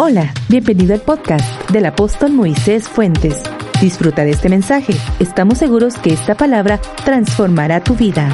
[0.00, 3.42] Hola, bienvenido al podcast del apóstol Moisés Fuentes.
[3.80, 4.94] Disfruta de este mensaje.
[5.18, 8.28] Estamos seguros que esta palabra transformará tu vida.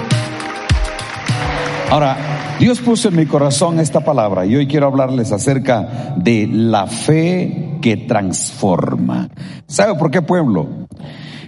[1.91, 2.19] Ahora,
[2.61, 7.79] Dios puso en mi corazón esta palabra y hoy quiero hablarles acerca de la fe
[7.81, 9.31] que transforma.
[9.67, 10.69] ¿Sabe por qué pueblo?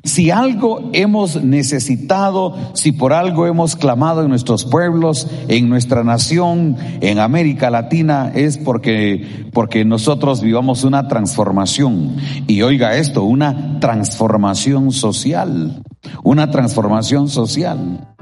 [0.07, 6.77] Si algo hemos necesitado, si por algo hemos clamado en nuestros pueblos, en nuestra nación,
[7.01, 12.19] en América Latina, es porque, porque nosotros vivamos una transformación.
[12.47, 15.83] Y oiga esto, una transformación social.
[16.23, 18.15] Una transformación social.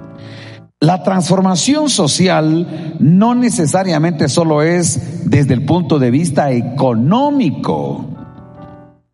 [0.81, 8.07] La transformación social no necesariamente solo es desde el punto de vista económico,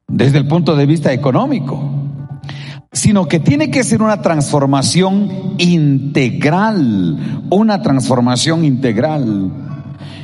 [0.07, 2.00] desde el punto de vista económico
[2.93, 9.53] sino que tiene que ser una transformación integral, una transformación integral.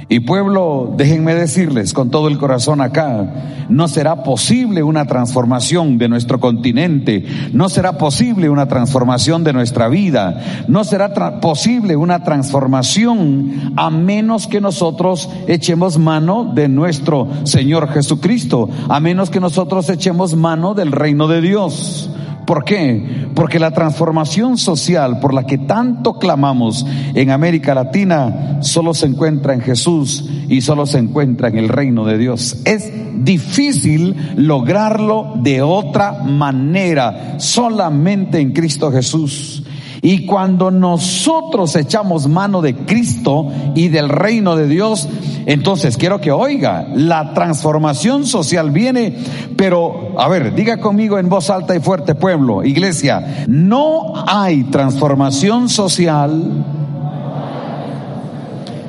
[0.09, 6.09] Y pueblo, déjenme decirles con todo el corazón acá, no será posible una transformación de
[6.09, 13.73] nuestro continente, no será posible una transformación de nuestra vida, no será posible una transformación
[13.77, 20.37] a menos que nosotros echemos mano de nuestro Señor Jesucristo, a menos que nosotros echemos
[20.37, 22.11] mano del reino de Dios.
[22.47, 23.27] ¿Por qué?
[23.35, 29.53] Porque la transformación social por la que tanto clamamos en América Latina solo se encuentra
[29.53, 32.63] en Jesús y solo se encuentra en el reino de Dios.
[32.65, 32.91] Es
[33.25, 39.65] difícil lograrlo de otra manera, solamente en Cristo Jesús.
[40.07, 45.09] Y cuando nosotros echamos mano de Cristo y del reino de Dios,
[45.47, 49.19] entonces quiero que oiga, la transformación social viene,
[49.57, 55.69] pero a ver, diga conmigo en voz alta y fuerte, pueblo, iglesia, no hay transformación
[55.69, 56.65] social.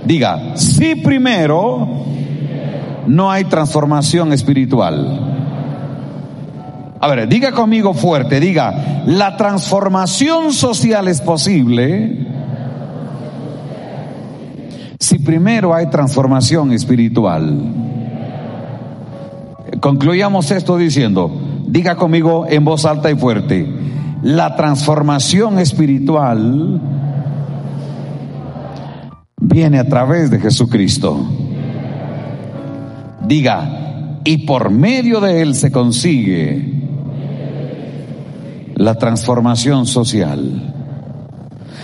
[0.06, 2.06] Diga, si primero
[3.08, 5.27] no hay transformación espiritual.
[7.08, 12.28] A ver, diga conmigo fuerte, diga, la transformación social es posible
[15.00, 17.64] si primero hay transformación espiritual.
[19.80, 21.32] Concluyamos esto diciendo,
[21.66, 23.66] diga conmigo en voz alta y fuerte,
[24.22, 26.82] la transformación espiritual
[29.40, 31.26] viene a través de Jesucristo.
[33.26, 36.77] Diga, y por medio de él se consigue
[38.78, 40.77] la transformación social.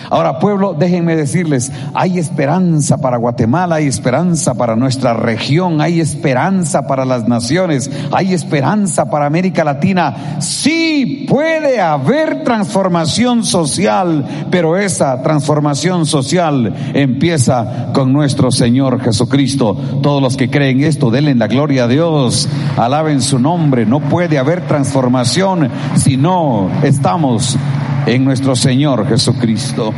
[0.09, 6.87] Ahora, pueblo, déjenme decirles, hay esperanza para Guatemala, hay esperanza para nuestra región, hay esperanza
[6.87, 10.37] para las naciones, hay esperanza para América Latina.
[10.39, 19.75] Sí puede haber transformación social, pero esa transformación social empieza con nuestro Señor Jesucristo.
[20.01, 22.47] Todos los que creen esto, denle la gloria a Dios,
[22.77, 23.85] alaben su nombre.
[23.85, 27.57] No puede haber transformación si no estamos
[28.05, 29.93] en nuestro Señor Jesucristo.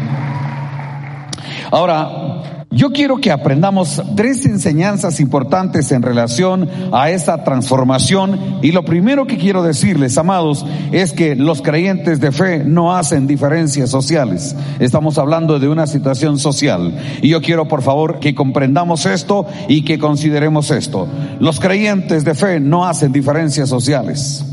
[1.72, 2.36] Ahora,
[2.76, 9.26] yo quiero que aprendamos tres enseñanzas importantes en relación a esa transformación y lo primero
[9.26, 14.58] que quiero decirles, amados, es que los creyentes de fe no hacen diferencias sociales.
[14.80, 19.84] Estamos hablando de una situación social y yo quiero por favor que comprendamos esto y
[19.84, 21.08] que consideremos esto.
[21.40, 24.46] Los creyentes de fe no hacen diferencias sociales.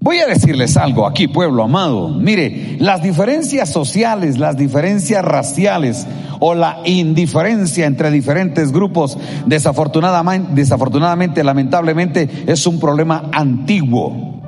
[0.00, 2.08] Voy a decirles algo aquí, pueblo amado.
[2.08, 6.06] Mire, las diferencias sociales, las diferencias raciales
[6.38, 14.40] o la indiferencia entre diferentes grupos, desafortunadamente, lamentablemente, es un problema antiguo.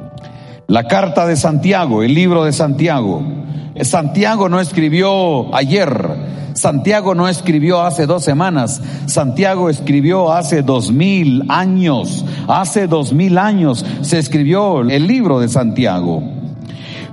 [0.69, 3.21] La carta de Santiago, el libro de Santiago.
[3.83, 11.45] Santiago no escribió ayer, Santiago no escribió hace dos semanas, Santiago escribió hace dos mil
[11.49, 16.40] años, hace dos mil años se escribió el libro de Santiago.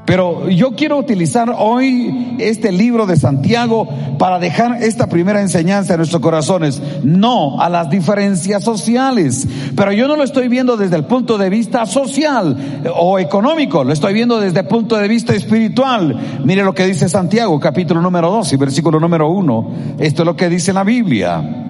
[0.07, 5.98] Pero yo quiero utilizar hoy este libro de Santiago para dejar esta primera enseñanza en
[5.98, 6.81] nuestros corazones.
[7.04, 9.45] No a las diferencias sociales.
[9.75, 13.92] Pero yo no lo estoy viendo desde el punto de vista social o económico, lo
[13.92, 16.18] estoy viendo desde el punto de vista espiritual.
[16.45, 19.71] Mire lo que dice Santiago, capítulo número 2 y versículo número 1.
[20.00, 21.67] Esto es lo que dice la Biblia.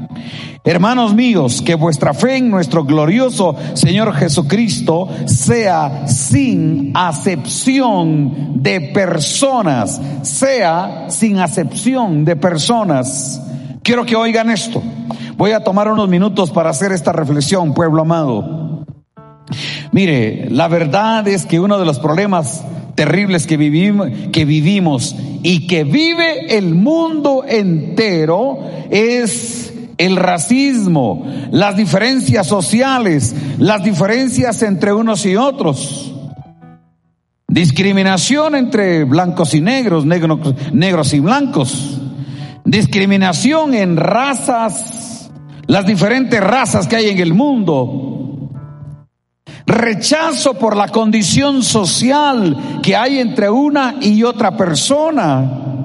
[0.68, 10.02] Hermanos míos, que vuestra fe en nuestro glorioso Señor Jesucristo sea sin acepción de personas,
[10.24, 13.42] sea sin acepción de personas.
[13.82, 14.84] Quiero que oigan esto.
[15.38, 18.86] Voy a tomar unos minutos para hacer esta reflexión, pueblo amado.
[19.94, 22.62] Mire, la verdad es que uno de los problemas
[22.94, 28.60] terribles que vivimos, que vivimos y que vive el mundo entero
[28.90, 36.14] es el racismo, las diferencias sociales, las diferencias entre unos y otros.
[37.48, 42.02] Discriminación entre blancos y negros, negros, negros y blancos.
[42.66, 45.32] Discriminación en razas,
[45.66, 48.52] las diferentes razas que hay en el mundo.
[49.66, 55.77] Rechazo por la condición social que hay entre una y otra persona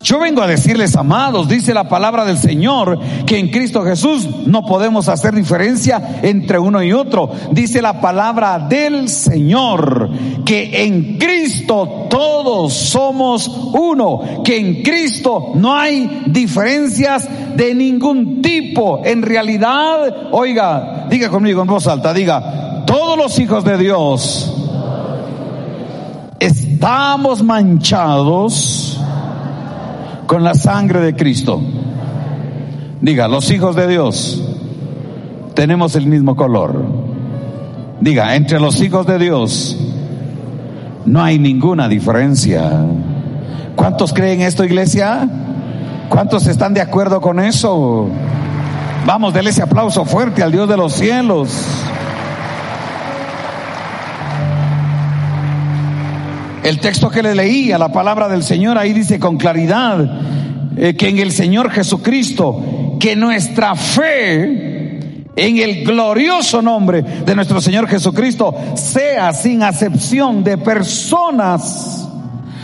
[0.00, 4.64] yo vengo a decirles, amados, dice la palabra del Señor, que en Cristo Jesús no
[4.64, 7.32] podemos hacer diferencia entre uno y otro.
[7.50, 10.08] Dice la palabra del Señor,
[10.44, 19.04] que en Cristo todos somos uno, que en Cristo no hay diferencias de ningún tipo.
[19.04, 24.54] En realidad, oiga, diga conmigo en voz alta, diga, todos los hijos de Dios
[26.38, 28.87] estamos manchados
[30.28, 31.60] con la sangre de Cristo.
[33.00, 34.44] Diga, los hijos de Dios
[35.54, 36.84] tenemos el mismo color.
[38.00, 39.76] Diga, entre los hijos de Dios
[41.06, 42.70] no hay ninguna diferencia.
[43.74, 45.26] ¿Cuántos creen esto, iglesia?
[46.10, 48.08] ¿Cuántos están de acuerdo con eso?
[49.06, 51.87] Vamos, denle ese aplauso fuerte al Dios de los cielos.
[56.68, 60.06] El texto que le leí a la palabra del Señor ahí dice con claridad
[60.76, 67.62] eh, que en el Señor Jesucristo, que nuestra fe en el glorioso nombre de nuestro
[67.62, 72.06] Señor Jesucristo sea sin acepción de personas.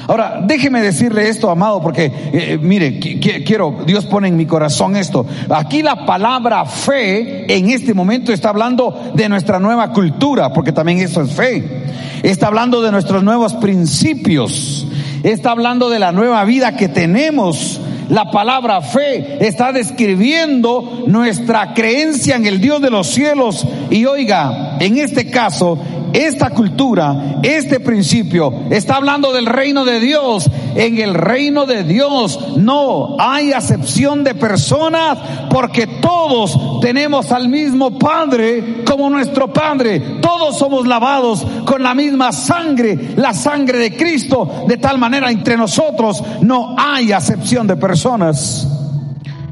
[0.06, 5.24] Ahora, déjeme decirle esto, amado, porque eh, mire, quiero, Dios pone en mi corazón esto.
[5.48, 10.98] Aquí la palabra fe en este momento está hablando de nuestra nueva cultura, porque también
[10.98, 11.84] eso es fe
[12.30, 14.86] está hablando de nuestros nuevos principios,
[15.22, 17.80] está hablando de la nueva vida que tenemos.
[18.08, 23.66] La palabra fe está describiendo nuestra creencia en el Dios de los cielos.
[23.90, 25.78] Y oiga, en este caso,
[26.14, 30.50] esta cultura, este principio, está hablando del reino de Dios.
[30.74, 35.18] En el reino de Dios no hay acepción de personas
[35.50, 40.18] porque todos tenemos al mismo Padre como nuestro Padre.
[40.20, 44.64] Todos somos lavados con la misma sangre, la sangre de Cristo.
[44.66, 48.68] De tal manera entre nosotros no hay acepción de personas.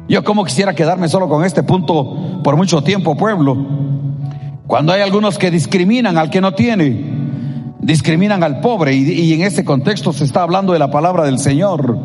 [0.09, 3.57] Yo como quisiera quedarme solo con este punto por mucho tiempo, pueblo.
[4.67, 7.12] Cuando hay algunos que discriminan al que no tiene,
[7.83, 11.99] discriminan al pobre y, en este contexto se está hablando de la palabra del Señor.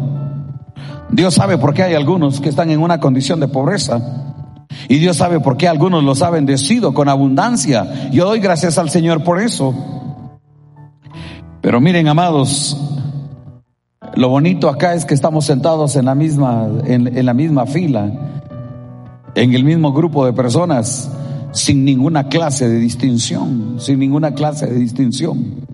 [1.09, 4.01] Dios sabe por qué hay algunos que están en una condición de pobreza.
[4.89, 8.09] Y Dios sabe por qué algunos los ha bendecido con abundancia.
[8.11, 9.73] Yo doy gracias al Señor por eso.
[11.61, 12.77] Pero miren, amados,
[14.15, 18.11] lo bonito acá es que estamos sentados en la misma, en la misma fila,
[19.35, 21.11] en el mismo grupo de personas
[21.57, 25.67] sin ninguna clase de distinción, sin ninguna clase de distinción.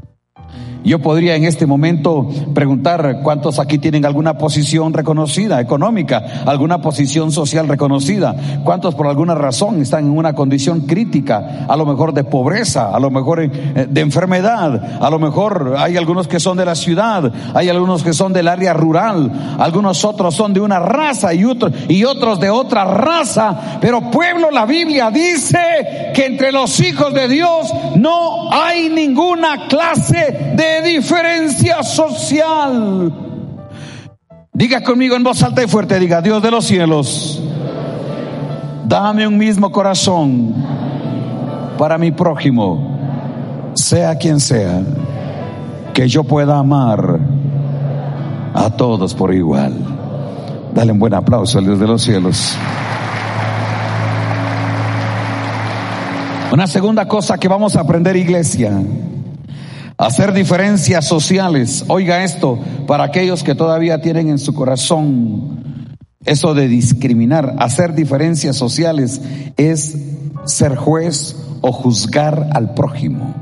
[0.84, 7.32] Yo podría en este momento preguntar cuántos aquí tienen alguna posición reconocida, económica, alguna posición
[7.32, 12.26] social reconocida, cuántos por alguna razón están en una condición crítica, a lo mejor de
[12.26, 16.66] pobreza, a lo mejor eh, de enfermedad, a lo mejor hay algunos que son de
[16.66, 21.34] la ciudad, hay algunos que son del área rural, algunos otros son de una raza
[21.34, 26.80] y, otros y otros de otra raza, pero pueblo, la Biblia dice que entre los
[26.82, 33.14] hijos de Dios no hay ninguna clase de diferencia social.
[34.54, 37.42] Diga conmigo en voz alta y fuerte, diga, Dios de los cielos,
[38.86, 40.54] dame un mismo corazón
[41.78, 44.82] para mi prójimo, sea quien sea,
[45.94, 47.20] que yo pueda amar
[48.54, 49.74] a todos por igual.
[50.74, 52.56] Dale un buen aplauso al Dios de los cielos.
[56.52, 58.80] Una segunda cosa que vamos a aprender, iglesia,
[60.04, 61.86] Hacer diferencias sociales.
[61.88, 65.96] Oiga esto, para aquellos que todavía tienen en su corazón
[66.26, 67.56] eso de discriminar.
[67.60, 69.22] Hacer diferencias sociales
[69.56, 69.98] es
[70.44, 73.34] ser juez o juzgar al prójimo.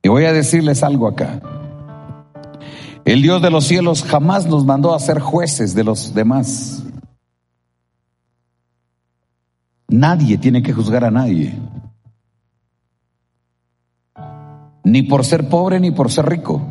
[0.00, 1.40] Y voy a decirles algo acá.
[3.04, 6.84] El Dios de los cielos jamás nos mandó a ser jueces de los demás.
[9.88, 11.58] Nadie tiene que juzgar a nadie.
[14.84, 16.62] Ni por ser pobre ni por ser rico.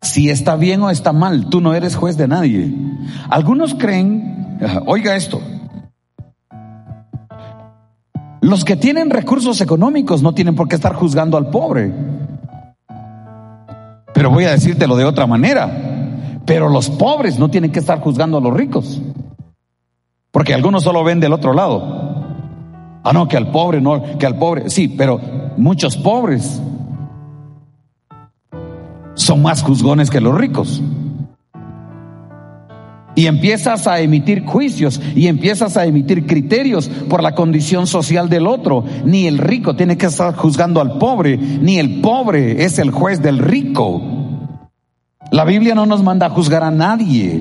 [0.00, 2.72] Si está bien o está mal, tú no eres juez de nadie.
[3.28, 5.40] Algunos creen, oiga esto,
[8.44, 11.90] los que tienen recursos económicos no tienen por qué estar juzgando al pobre.
[14.12, 16.40] Pero voy a decírtelo de otra manera.
[16.44, 19.00] Pero los pobres no tienen que estar juzgando a los ricos.
[20.30, 22.03] Porque algunos solo ven del otro lado.
[23.04, 24.70] Ah, no, que al pobre, no, que al pobre.
[24.70, 25.20] Sí, pero
[25.56, 26.60] muchos pobres
[29.14, 30.82] son más juzgones que los ricos
[33.16, 38.46] y empiezas a emitir juicios y empiezas a emitir criterios por la condición social del
[38.46, 38.84] otro.
[39.04, 43.22] Ni el rico tiene que estar juzgando al pobre, ni el pobre es el juez
[43.22, 44.02] del rico.
[45.30, 47.40] La Biblia no nos manda a juzgar a nadie.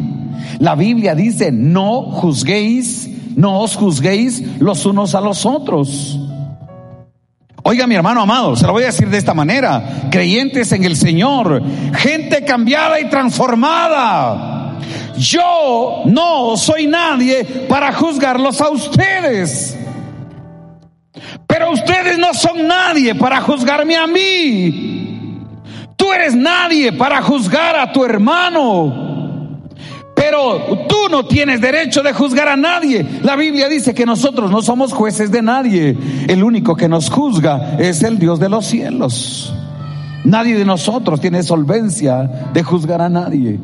[0.59, 6.19] La Biblia dice, no juzguéis, no os juzguéis los unos a los otros.
[7.63, 10.09] Oiga, mi hermano amado, se lo voy a decir de esta manera.
[10.11, 11.61] Creyentes en el Señor,
[11.93, 14.53] gente cambiada y transformada
[15.17, 19.77] yo no soy nadie para juzgarlos a ustedes.
[21.47, 25.39] Pero ustedes no son nadie para juzgarme a mí.
[25.95, 29.12] Tú eres nadie para juzgar a tu hermano.
[30.33, 33.05] Pero tú no tienes derecho de juzgar a nadie.
[33.21, 35.95] La Biblia dice que nosotros no somos jueces de nadie.
[36.27, 39.53] El único que nos juzga es el Dios de los cielos.
[40.23, 43.59] Nadie de nosotros tiene solvencia de juzgar a nadie.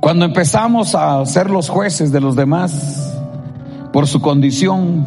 [0.00, 3.12] Cuando empezamos a ser los jueces de los demás
[3.92, 5.06] por su condición,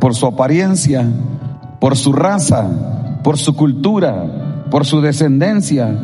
[0.00, 1.04] por su apariencia,
[1.78, 5.94] por su raza, por su cultura, por su descendencia,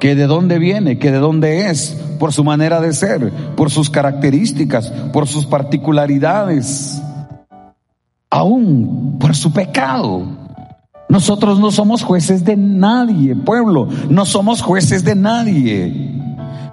[0.00, 3.90] que de dónde viene, que de dónde es, por su manera de ser, por sus
[3.90, 7.02] características, por sus particularidades,
[8.30, 10.22] aún por su pecado.
[11.08, 16.22] Nosotros no somos jueces de nadie, pueblo, no somos jueces de nadie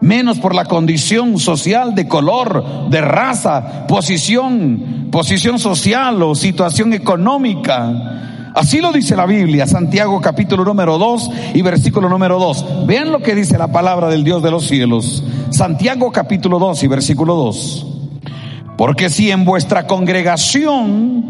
[0.01, 8.38] menos por la condición social de color, de raza, posición, posición social o situación económica.
[8.59, 12.85] Así lo dice la Biblia, Santiago capítulo número 2 y versículo número 2.
[12.87, 15.23] Vean lo que dice la palabra del Dios de los cielos.
[15.49, 17.87] Santiago capítulo 2 y versículo 2.
[18.77, 21.23] Porque si en vuestra congregación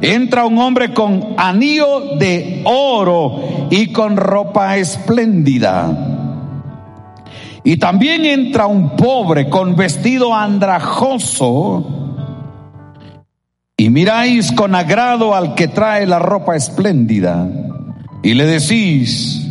[0.00, 6.30] entra un hombre con anillo de oro y con ropa espléndida,
[7.64, 12.01] y también entra un pobre con vestido andrajoso
[13.82, 17.50] y miráis con agrado al que trae la ropa espléndida
[18.22, 19.44] y le decís,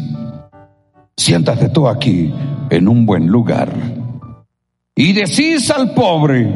[1.17, 2.33] siéntate tú aquí
[2.69, 3.73] en un buen lugar.
[4.95, 6.50] Y decís al pobre,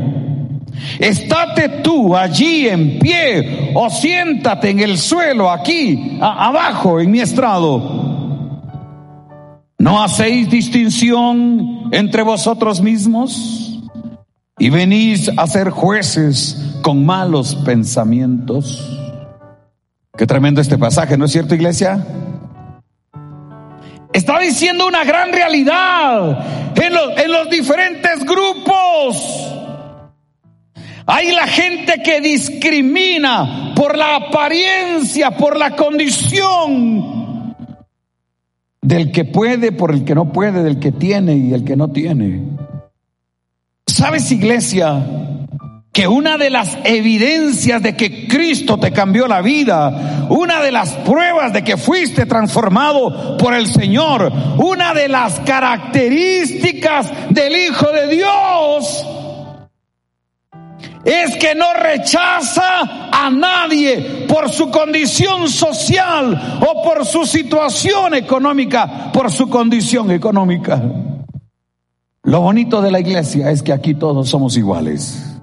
[1.00, 8.06] estate tú allí en pie o siéntate en el suelo aquí, abajo en mi estrado
[9.78, 13.65] ¿No hacéis distinción entre vosotros mismos?
[14.58, 18.90] Y venís a ser jueces con malos pensamientos.
[20.18, 22.06] Qué tremendo este pasaje, ¿no es cierto, iglesia?
[24.14, 29.52] Está diciendo una gran realidad en los, en los diferentes grupos.
[31.06, 37.26] Hay la gente que discrimina por la apariencia, por la condición
[38.86, 41.90] del que puede por el que no puede, del que tiene y el que no
[41.90, 42.55] tiene.
[43.96, 45.06] ¿Sabes, iglesia?
[45.94, 50.90] Que una de las evidencias de que Cristo te cambió la vida, una de las
[50.96, 58.08] pruebas de que fuiste transformado por el Señor, una de las características del Hijo de
[58.10, 59.08] Dios,
[61.06, 69.10] es que no rechaza a nadie por su condición social o por su situación económica,
[69.14, 70.84] por su condición económica.
[72.36, 75.40] Lo bonito de la iglesia es que aquí todos somos iguales.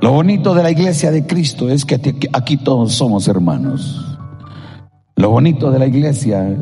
[0.00, 2.00] Lo bonito de la iglesia de Cristo es que
[2.32, 4.18] aquí todos somos hermanos.
[5.14, 6.56] Lo bonito de la iglesia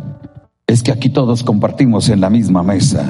[0.67, 3.09] es que aquí todos compartimos en la misma mesa.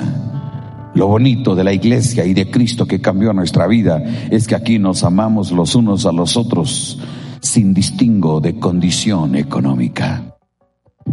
[0.95, 4.79] Lo bonito de la iglesia y de Cristo que cambió nuestra vida es que aquí
[4.79, 7.01] nos amamos los unos a los otros
[7.41, 10.37] sin distingo de condición económica.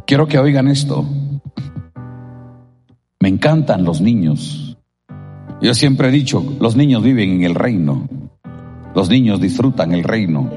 [0.05, 1.03] Quiero que oigan esto.
[3.19, 4.66] Me encantan los niños.
[5.61, 8.07] Yo siempre he dicho, los niños viven en el reino.
[8.93, 10.49] Los niños disfrutan el reino.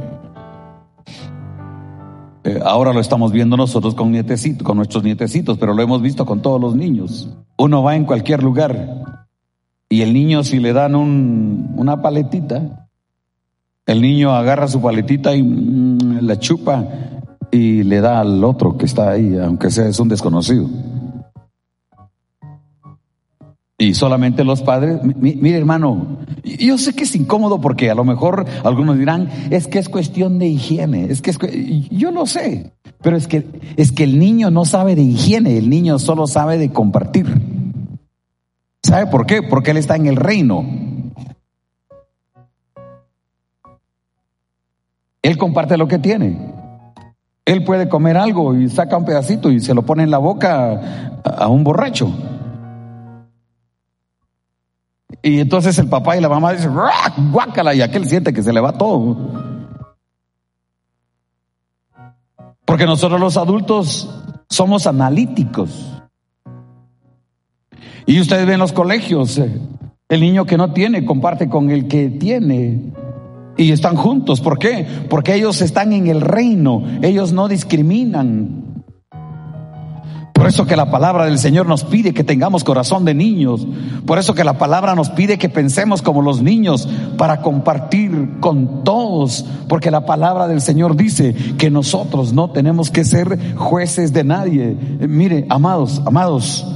[2.44, 4.14] Eh, ahora lo estamos viendo nosotros con
[4.62, 7.28] con nuestros nietecitos, pero lo hemos visto con todos los niños.
[7.56, 9.26] Uno va en cualquier lugar
[9.90, 12.88] Y el niño si le dan un, una paletita,
[13.86, 16.86] el niño agarra su paletita y mm, la chupa
[17.50, 20.68] y le da al otro que está ahí, aunque sea es un desconocido.
[23.80, 28.44] Y solamente los padres, mire hermano, yo sé que es incómodo porque a lo mejor
[28.62, 31.38] algunos dirán, es que es cuestión de higiene, es que es,
[31.88, 33.46] yo lo sé, pero es que,
[33.78, 37.26] es que el niño no sabe de higiene, el niño solo sabe de compartir.
[38.82, 39.42] ¿Sabe por qué?
[39.42, 40.62] Porque él está en el reino.
[45.22, 46.52] Él comparte lo que tiene.
[47.46, 51.22] Él puede comer algo y saca un pedacito y se lo pone en la boca
[51.24, 52.12] a un borracho.
[55.22, 56.72] Y entonces el papá y la mamá dicen,
[57.30, 59.16] guácala, y aquel siente que se le va todo.
[62.64, 64.08] Porque nosotros los adultos
[64.48, 66.02] somos analíticos.
[68.06, 69.58] Y ustedes ven los colegios, eh,
[70.08, 72.92] el niño que no tiene comparte con el que tiene.
[73.56, 74.40] Y están juntos.
[74.40, 74.86] ¿Por qué?
[75.10, 76.82] Porque ellos están en el reino.
[77.02, 78.69] Ellos no discriminan.
[80.40, 83.66] Por eso que la palabra del Señor nos pide que tengamos corazón de niños.
[84.06, 88.82] Por eso que la palabra nos pide que pensemos como los niños para compartir con
[88.82, 89.44] todos.
[89.68, 94.78] Porque la palabra del Señor dice que nosotros no tenemos que ser jueces de nadie.
[95.00, 96.66] Mire, amados, amados,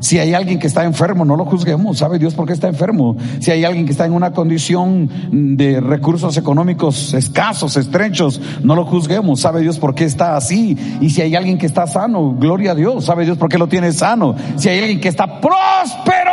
[0.00, 1.98] si hay alguien que está enfermo, no lo juzguemos.
[1.98, 3.16] ¿Sabe Dios por qué está enfermo?
[3.40, 5.10] Si hay alguien que está en una condición
[5.56, 9.40] de recursos económicos escasos, estrechos, no lo juzguemos.
[9.40, 10.76] ¿Sabe Dios por qué está así?
[11.00, 13.06] Y si hay alguien que está sano, gloria a Dios.
[13.06, 14.34] ¿Sabe Dios por qué lo tiene sano?
[14.56, 16.32] Si hay alguien que está próspero,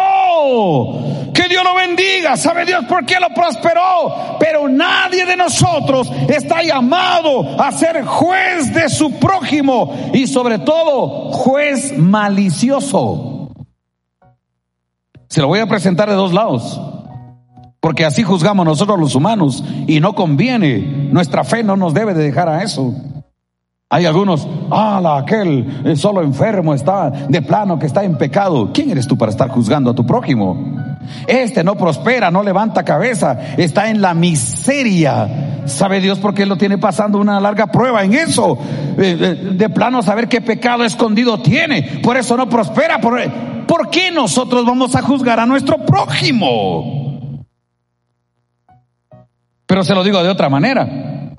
[1.34, 2.36] que Dios lo bendiga.
[2.36, 4.38] ¿Sabe Dios por qué lo prosperó?
[4.40, 11.32] Pero nadie de nosotros está llamado a ser juez de su prójimo y sobre todo
[11.32, 13.33] juez malicioso.
[15.34, 16.80] Se lo voy a presentar de dos lados.
[17.80, 21.10] Porque así juzgamos nosotros los humanos y no conviene.
[21.12, 22.94] Nuestra fe no nos debe de dejar a eso.
[23.90, 28.70] Hay algunos, ah, aquel solo enfermo está, de plano que está en pecado.
[28.72, 31.00] ¿Quién eres tú para estar juzgando a tu prójimo?
[31.26, 35.64] Este no prospera, no levanta cabeza, está en la miseria.
[35.66, 38.56] ¿Sabe Dios por qué lo tiene pasando una larga prueba en eso?
[39.00, 42.02] Eh, eh, de plano saber qué pecado escondido tiene.
[42.04, 43.02] Por eso no prospera.
[43.02, 43.20] Por,
[43.74, 47.44] ¿por qué nosotros vamos a juzgar a nuestro prójimo?
[49.66, 51.34] Pero se lo digo de otra manera.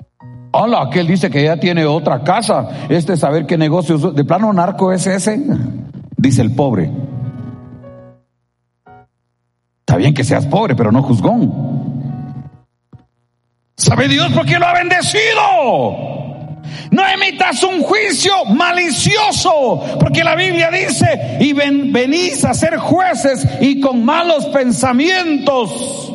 [0.51, 2.87] Hola, aquel dice que ya tiene otra casa.
[2.89, 4.13] Este saber qué negocios.
[4.13, 5.41] ¿De plano narco es ese?
[6.17, 6.91] Dice el pobre.
[9.79, 11.53] Está bien que seas pobre, pero no juzgón.
[13.77, 16.14] ¿Sabe Dios por qué lo ha bendecido?
[16.91, 23.79] No emitas un juicio malicioso, porque la Biblia dice, y venís a ser jueces y
[23.79, 26.13] con malos pensamientos.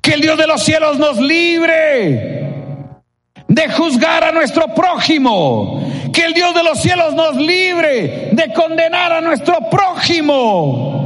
[0.00, 2.46] Que el Dios de los cielos nos libre
[3.48, 5.82] de juzgar a nuestro prójimo.
[6.12, 11.05] Que el Dios de los cielos nos libre de condenar a nuestro prójimo.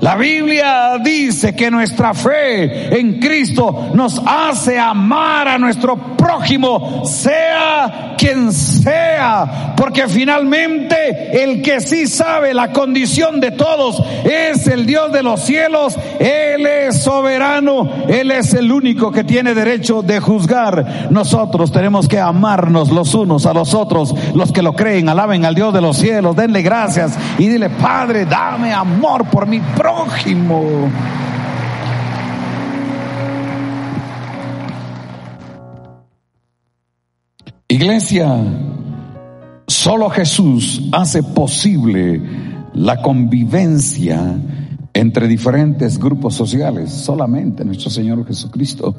[0.00, 8.14] La Biblia dice que nuestra fe en Cristo nos hace amar a nuestro prójimo, sea
[8.16, 15.12] quien sea, porque finalmente el que sí sabe la condición de todos es el Dios
[15.12, 21.08] de los cielos, Él es soberano, Él es el único que tiene derecho de juzgar.
[21.10, 25.54] Nosotros tenemos que amarnos los unos a los otros, los que lo creen, alaben al
[25.54, 29.89] Dios de los cielos, denle gracias y dile, Padre, dame amor por mi prójimo
[37.68, 38.28] Iglesia,
[39.66, 42.20] solo Jesús hace posible
[42.74, 44.36] la convivencia
[44.92, 48.94] entre diferentes grupos sociales, solamente nuestro Señor Jesucristo.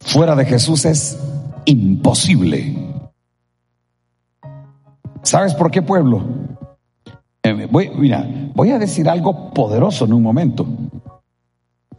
[0.00, 1.18] Fuera de Jesús es
[1.64, 3.04] imposible.
[5.22, 6.49] ¿Sabes por qué pueblo?
[7.70, 10.66] Voy, mira, voy a decir algo poderoso en un momento.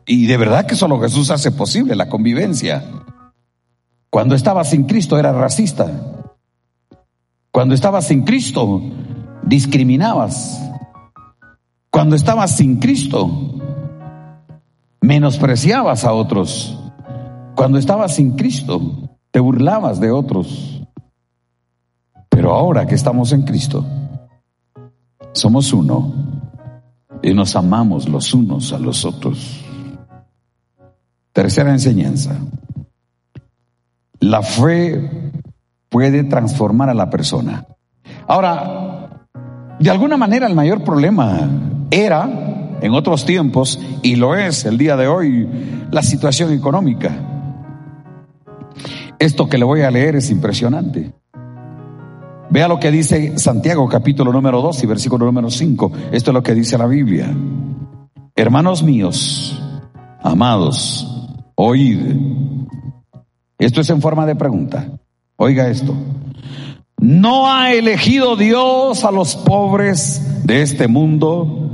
[0.05, 2.83] Y de verdad que solo Jesús hace posible la convivencia.
[4.09, 5.89] Cuando estaba sin Cristo era racista.
[7.51, 8.81] Cuando estabas sin Cristo
[9.43, 10.61] discriminabas.
[11.89, 13.29] Cuando estabas sin Cristo
[15.01, 16.77] menospreciabas a otros.
[17.55, 20.81] Cuando estabas sin Cristo te burlabas de otros.
[22.29, 23.85] Pero ahora que estamos en Cristo,
[25.33, 26.13] somos uno
[27.21, 29.63] y nos amamos los unos a los otros.
[31.33, 32.37] Tercera enseñanza.
[34.19, 35.31] La fe
[35.89, 37.65] puede transformar a la persona.
[38.27, 38.97] Ahora,
[39.81, 41.39] De alguna manera el mayor problema
[41.89, 45.49] era, en otros tiempos, y lo es el día de hoy,
[45.89, 47.09] la situación económica.
[49.17, 51.11] Esto que le voy a leer es impresionante.
[52.51, 55.91] Vea lo que dice Santiago capítulo número 2 y versículo número 5.
[56.11, 57.33] Esto es lo que dice la Biblia.
[58.35, 59.57] Hermanos míos,
[60.21, 61.97] amados, oíd.
[63.57, 64.85] Esto es en forma de pregunta.
[65.37, 65.95] Oiga esto.
[66.97, 71.71] ¿No ha elegido Dios a los pobres de este mundo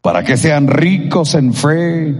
[0.00, 2.14] para que sean ricos en fe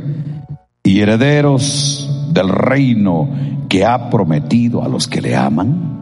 [0.82, 3.28] y herederos del reino
[3.68, 5.99] que ha prometido a los que le aman?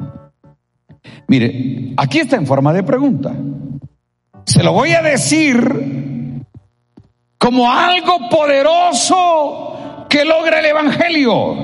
[1.26, 3.34] Mire, aquí está en forma de pregunta.
[4.44, 6.44] Se lo voy a decir
[7.38, 11.54] como algo poderoso que logra el Evangelio,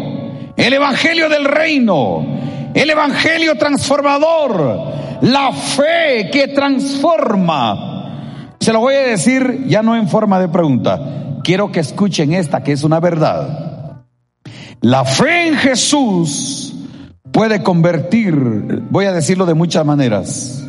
[0.57, 2.24] el Evangelio del reino,
[2.74, 8.54] el Evangelio transformador, la fe que transforma.
[8.61, 12.62] Se lo voy a decir ya no en forma de pregunta, quiero que escuchen esta
[12.62, 14.04] que es una verdad.
[14.80, 16.63] La fe en Jesús
[17.34, 18.32] puede convertir,
[18.90, 20.64] voy a decirlo de muchas maneras,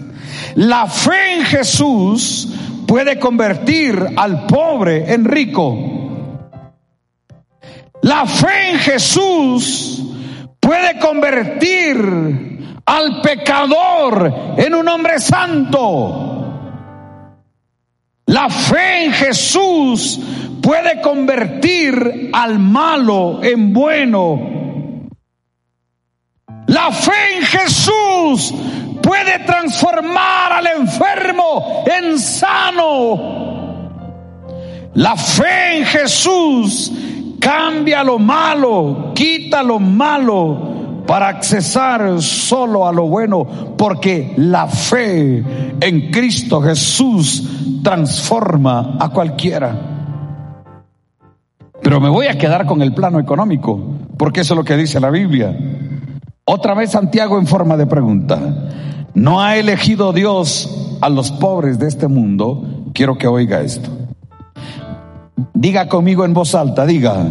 [0.55, 2.51] la fe en Jesús
[2.87, 5.77] puede convertir al pobre en rico.
[8.01, 10.03] La fe en Jesús
[10.59, 16.81] puede convertir al pecador en un hombre santo.
[18.25, 20.19] La fe en Jesús
[20.63, 24.64] puede convertir al malo en bueno.
[26.67, 28.53] La fe en Jesús
[29.01, 33.35] puede transformar al enfermo en sano.
[34.93, 36.91] La fe en Jesús
[37.39, 43.45] cambia lo malo, quita lo malo para accesar solo a lo bueno,
[43.77, 45.43] porque la fe
[45.79, 49.91] en Cristo Jesús transforma a cualquiera.
[51.83, 53.79] Pero me voy a quedar con el plano económico,
[54.17, 55.55] porque eso es lo que dice la Biblia.
[56.45, 58.39] Otra vez Santiago en forma de pregunta.
[59.13, 62.63] ¿No ha elegido Dios a los pobres de este mundo?
[62.93, 63.89] Quiero que oiga esto.
[65.53, 67.25] Diga conmigo en voz alta, diga,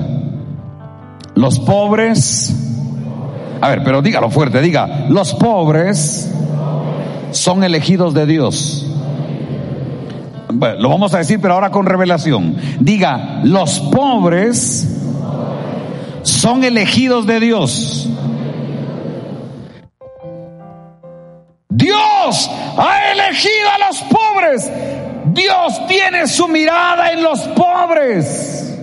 [1.35, 2.55] los pobres,
[3.61, 6.33] a ver, pero dígalo fuerte, diga, los pobres
[7.31, 8.85] son elegidos de Dios
[10.79, 12.57] lo vamos a decir, pero ahora con revelación.
[12.81, 14.89] Diga, los pobres
[16.23, 18.09] son elegidos de Dios.
[21.75, 24.71] Dios ha elegido a los pobres.
[25.33, 28.79] Dios tiene su mirada en los pobres.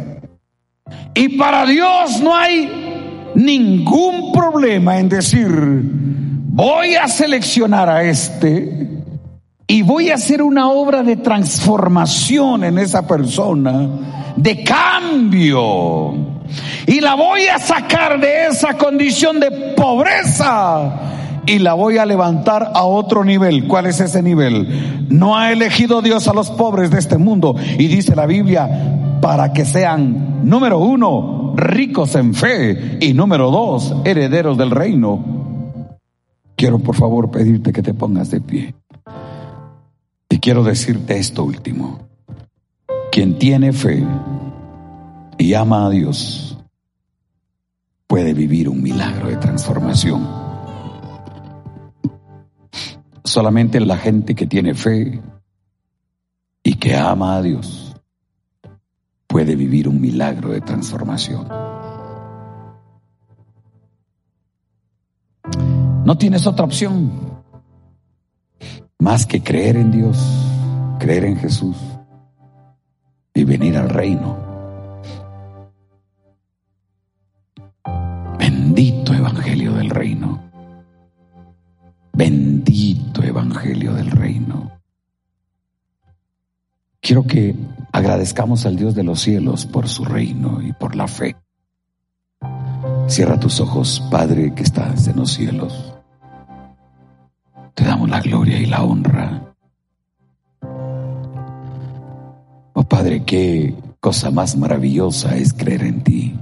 [1.15, 8.89] Y para Dios no hay ningún problema en decir, voy a seleccionar a este
[9.67, 13.87] y voy a hacer una obra de transformación en esa persona,
[14.35, 16.13] de cambio.
[16.87, 21.11] Y la voy a sacar de esa condición de pobreza
[21.45, 23.67] y la voy a levantar a otro nivel.
[23.67, 25.07] ¿Cuál es ese nivel?
[25.09, 27.55] No ha elegido Dios a los pobres de este mundo.
[27.77, 33.95] Y dice la Biblia, para que sean, número uno, ricos en fe y número dos,
[34.05, 35.23] herederos del reino.
[36.55, 38.75] Quiero por favor pedirte que te pongas de pie.
[40.29, 41.99] Y quiero decirte esto último.
[43.11, 44.05] Quien tiene fe
[45.37, 46.57] y ama a Dios
[48.07, 50.40] puede vivir un milagro de transformación.
[53.31, 55.21] Solamente la gente que tiene fe
[56.61, 57.95] y que ama a Dios
[59.25, 61.47] puede vivir un milagro de transformación.
[66.03, 67.09] No tienes otra opción
[68.99, 70.17] más que creer en Dios,
[70.99, 71.77] creer en Jesús
[73.33, 74.37] y venir al reino.
[78.37, 80.50] Bendito Evangelio del reino.
[82.21, 84.69] Bendito Evangelio del reino.
[86.99, 87.55] Quiero que
[87.91, 91.35] agradezcamos al Dios de los cielos por su reino y por la fe.
[93.07, 95.95] Cierra tus ojos, Padre que estás en los cielos.
[97.73, 99.55] Te damos la gloria y la honra.
[102.73, 106.39] Oh Padre, qué cosa más maravillosa es creer en ti.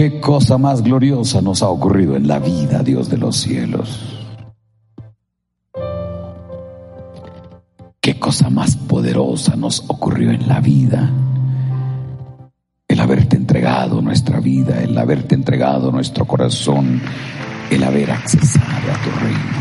[0.00, 4.18] Qué cosa más gloriosa nos ha ocurrido en la vida, Dios de los cielos.
[8.00, 11.10] Qué cosa más poderosa nos ocurrió en la vida.
[12.88, 17.02] El haberte entregado nuestra vida, el haberte entregado nuestro corazón,
[17.70, 19.60] el haber accesado a tu reino.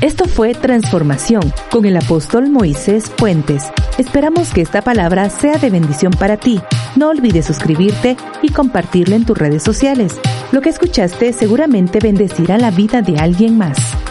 [0.00, 3.72] Esto fue Transformación con el apóstol Moisés Fuentes.
[3.98, 6.60] Esperamos que esta palabra sea de bendición para ti.
[6.96, 10.20] No olvides suscribirte y compartirlo en tus redes sociales.
[10.52, 14.03] Lo que escuchaste seguramente bendecirá la vida de alguien más.